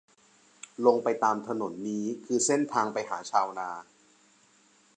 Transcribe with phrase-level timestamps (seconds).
[0.85, 3.69] ลงไปตามถนนนี้คือเส้นทางไปหาชาวนา